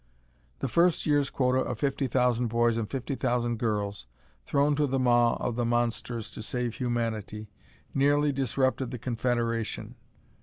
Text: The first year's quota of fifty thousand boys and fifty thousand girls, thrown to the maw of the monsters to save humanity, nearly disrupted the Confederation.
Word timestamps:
The 0.61 0.67
first 0.67 1.05
year's 1.05 1.29
quota 1.29 1.59
of 1.59 1.77
fifty 1.77 2.07
thousand 2.07 2.47
boys 2.47 2.75
and 2.75 2.89
fifty 2.89 3.13
thousand 3.13 3.59
girls, 3.59 4.07
thrown 4.47 4.75
to 4.77 4.87
the 4.87 4.97
maw 4.97 5.35
of 5.35 5.57
the 5.57 5.63
monsters 5.63 6.31
to 6.31 6.41
save 6.41 6.73
humanity, 6.73 7.51
nearly 7.93 8.31
disrupted 8.31 8.89
the 8.89 8.97
Confederation. 8.97 9.93